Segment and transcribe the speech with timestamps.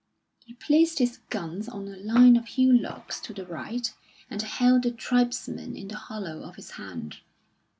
[0.45, 3.93] He placed his guns on a line of hillocks to the right,
[4.31, 7.17] and held the tribesmen in the hollow of his hand.